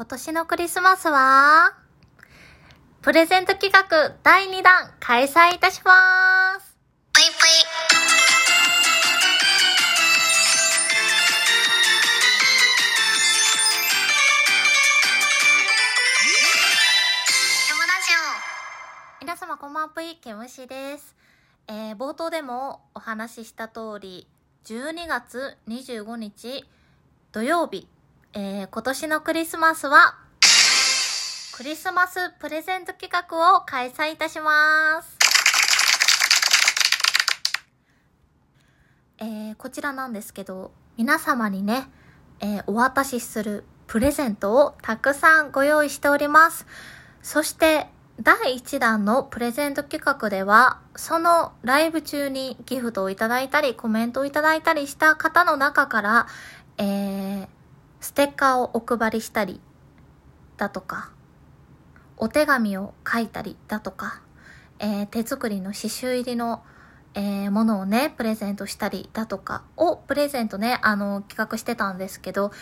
[0.00, 1.74] 今年のクリスマスは、
[3.02, 6.74] プレゼント企画第2弾開催いたします。
[7.12, 7.34] ぷいぷい。
[17.68, 18.14] ケムラジ
[19.20, 21.14] 皆様こんばんぷい、けむしです。
[21.68, 24.26] えー、冒頭でもお話しした通り、
[24.64, 26.64] 12月25日
[27.32, 27.86] 土曜日、
[28.32, 30.14] えー、今年のクリスマスは、
[31.56, 35.18] クリスマスプレゼント企画を開催いたします。
[39.18, 41.88] えー、こちらなんですけど、皆様にね、
[42.38, 46.66] えーお渡しするプレゼントをたくさんご用意しております。
[47.22, 47.88] そして、
[48.22, 56.26] 第1弾のプレゼント企画では、そのライブ中にギフトをいただいたり、コメントをいただいたりした方の中から、
[56.78, 57.48] えー、
[58.00, 59.60] ステッカーをお配りしたり、
[60.56, 61.10] だとか、
[62.16, 64.20] お手紙を書いたりだとか、
[64.78, 66.62] えー手作りの刺繍入りの、
[67.14, 72.52] えーものをね、プレゼントしたりだとかをプレゼントね、あの、企画してたんですけど、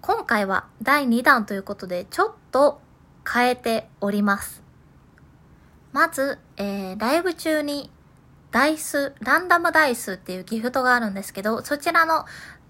[0.00, 2.80] 今回は第2弾ということで、ちょっと
[3.30, 4.62] 変えております。
[5.92, 7.90] まず、えー、ライブ中に
[8.50, 12.24] ダイス、ランダムダイスっていうギフトがあるんですけど、そちらの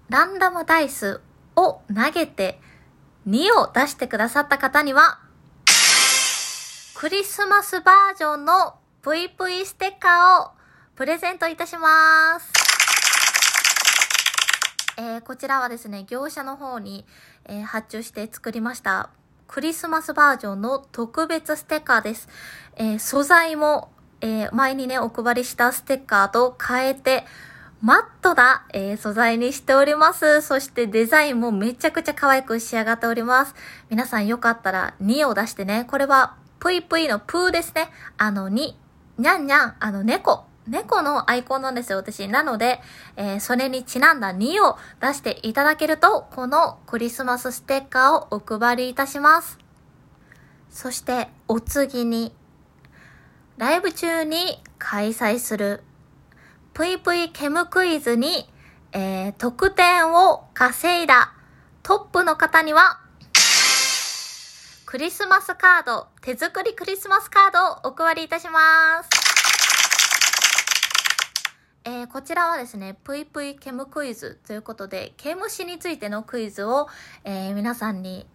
[0.09, 1.21] ランダムダイス
[1.57, 2.59] を投げて
[3.27, 5.19] 2を出してくださった方には、
[6.95, 10.51] クリスマスバージョンの VV ステッカーを
[10.95, 12.51] プレゼントいたします。
[14.97, 17.05] えーこちらはですね、業者の方に、
[17.45, 19.09] えー発注して作りました。
[19.47, 22.29] クリスマスバージョンの特別ステッカーです。
[22.77, 27.25] えー素材も、え前にね、お配りしたステッカーと変えて、
[27.79, 30.41] マットな、えー素材にしております。
[30.41, 33.53] そしてデザインもめちゃくちゃ可愛く仕上がっております。
[33.91, 37.89] 皆さんよかったら2を出してね、これはぷいぷいのプーですね。
[38.17, 38.73] あの2、
[39.19, 40.45] にゃんにゃん、あの猫。
[40.67, 42.27] 猫のアイコンなんですよ、私。
[42.27, 42.81] なので、
[43.15, 49.59] えーそれにちなんだ2を出していただけると、このクリスマスステッカーをお配りいたします。
[50.71, 52.33] そして、お次に、
[53.57, 55.83] ライブ中に開催する、
[56.77, 58.47] ぷいぷいケムクイズに、
[58.91, 61.33] えー得点を稼いだ
[61.81, 62.99] トップの方には、
[64.85, 69.09] クリスマスカード、手作りクリスマスカードをお配りいたします。
[71.83, 76.89] えーこちらはですね、ぷいぷいケムクイズということで、毛虫についてのクイズを、
[77.23, 78.27] えー皆さんに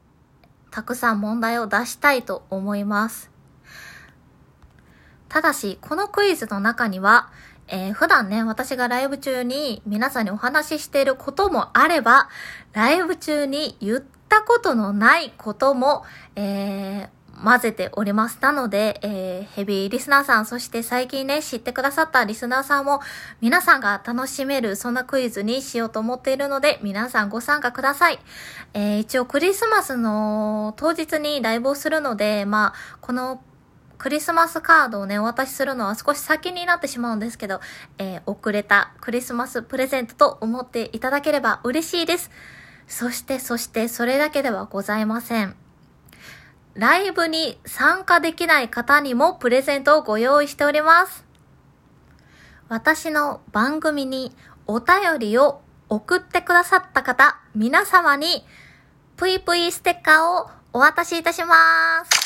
[0.73, 3.31] たくさん問題を出したいと思います。
[5.29, 7.31] ただし、このクイズの中には、
[7.69, 12.29] えー普段ね、私がライブ中に皆さんにお話ししていることもあれば、
[12.73, 16.05] ライブ中に言ったことのないことも、
[16.37, 17.09] えー
[17.45, 18.39] 混ぜております。
[18.41, 23.01] なので、えーヘビーリスナーさん、そして最近ね、知ってくださったリスナーさんも、
[23.41, 28.21] 皆さんが楽しめる、そんなクイズにしようと思っているので、皆さんご参加ください。
[28.75, 33.43] えー一応クリスマスの当日にライブをするので、まあ、この
[34.03, 37.61] クリスマスカードをね、お渡しするのは少し先になってしまうんですけど、
[37.99, 42.33] えー遅れたクリスマスプレゼントと思っていただければ嬉しいです。
[42.89, 45.55] そして、そして、それだけではございません。
[46.75, 51.25] ライブに参加できない方にもプレゼントをご用意しております。
[52.69, 54.35] 私の番組に
[54.67, 58.45] お便りを送ってくださった方、皆様に、
[59.17, 62.22] ぷいぷいステッカーをお渡しいたします。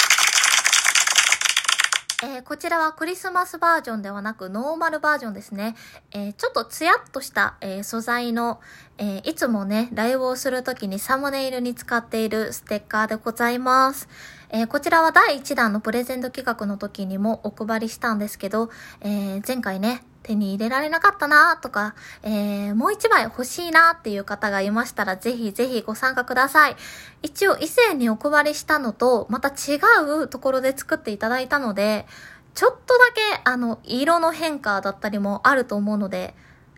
[2.23, 5.75] えーこちらはクリスマスバージョンではなくノーマルバージョンですね。
[6.13, 8.59] えーちょっとツヤっとした、えー素材の、
[8.97, 14.09] えいつもね、ライブをするときにサムネイルに使っているステッカーでございます。
[14.49, 18.71] えこちらは第1弾のプレゼント企画の時にもお配りしたんですけど、
[19.03, 26.77] え前回ね、手に入れられなかったなとか、えーもう一枚欲しいなっていう方がいましたら、ぜひぜひご参加ください。
[27.23, 29.79] 一応以前にお配りしたのと、また違
[30.23, 32.07] うところで作っていただいたので、
[32.55, 36.35] ちょっとだけ、あの、色の変化だったりもあると思うので、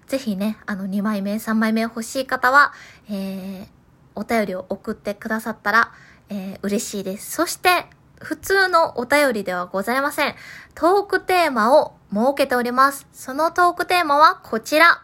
[0.06, 2.72] ぜひね、あの、2枚目、3枚目欲しい方は、
[3.08, 3.66] えー、
[4.14, 5.92] お便りを送ってくださったら、
[6.28, 7.30] えー、嬉しいです。
[7.32, 7.86] そして、
[8.20, 10.34] 普通のお便りではございません。
[10.74, 13.06] トークテーマを設けております。
[13.12, 15.02] そのトークテーマはこちら。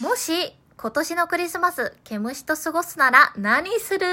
[0.00, 4.06] もし、今年のクリスマス、毛虫と過ごすなら何する？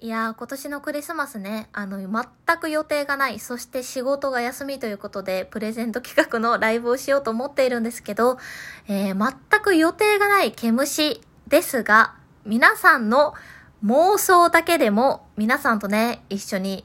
[0.00, 8.38] いやー、今年のクリスマスね、あの、全く予定がない、そして仕事が休みということで、プレゼント企画のライブをしようと思っているんですけど、
[8.88, 13.34] えー、全く予定がない毛虫ですが、皆さんの
[13.84, 16.84] 妄想だけでも皆さんとね、一緒に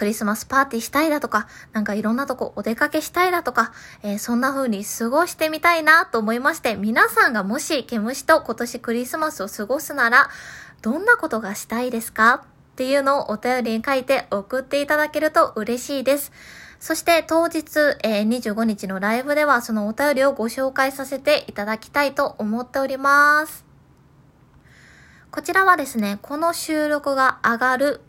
[0.00, 10.30] クリスマスパーティーしたいだとか、なんかいろんなとこお出かけしたいだとか、えー、そんな風に過ごしてみたいなと思いまして、皆さんがもし毛虫と今年クリスマスを過ごすなら、
[10.80, 12.46] どんなことがしたいですか？
[12.72, 16.32] っていうのをお便りに書いて送っていただけると嬉しいです。
[16.78, 23.66] そして当日、えー、25日のライブではそのお便りをご紹介させていただきたいと思っております。
[25.30, 28.00] こちらはですね、この収録が上がる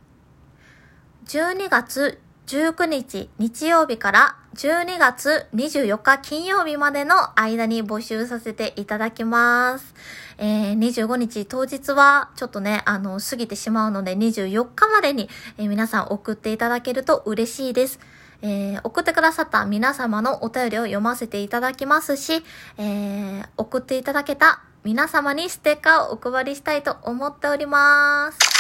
[1.25, 9.95] 12月19日日曜日から12月24日金曜日までの間に募集させていただきます。
[10.37, 17.99] えー、25日当日はちょっとね、あの、過ぎてしまうので24日までに、えー、皆さん送っていただけると嬉しいです。
[18.41, 22.43] えー、送ってくださった皆様のお便りを読ませていただきますし、
[22.77, 28.50] えー、送っていただけた皆様にステッカーをお配りしたいと思っております。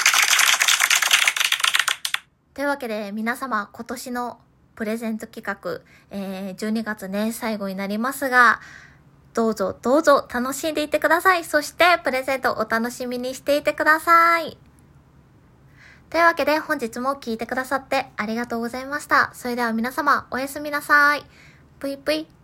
[2.53, 4.39] というわけで皆様今年の
[4.75, 8.59] プレゼント企画、えー、12月ね、最後になりますが、
[9.33, 11.45] どうぞどうぞ楽しんでいってください。
[11.45, 14.57] そしてプレゼントお楽しみにしていてください。
[16.09, 19.31] というわけで本日も聴いてくださってありがとうございました。
[19.33, 21.23] それでは皆様おやすみなさい。
[21.79, 22.40] ぷいぷい。